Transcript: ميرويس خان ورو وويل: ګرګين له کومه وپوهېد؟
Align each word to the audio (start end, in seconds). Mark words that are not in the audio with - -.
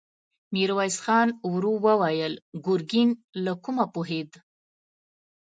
ميرويس 0.53 0.97
خان 1.03 1.27
ورو 1.51 1.73
وويل: 1.85 2.33
ګرګين 2.65 3.09
له 3.43 3.53
کومه 3.63 3.85
وپوهېد؟ 3.87 4.29